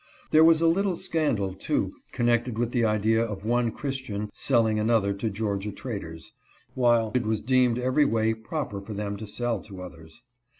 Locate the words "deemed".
7.43-7.77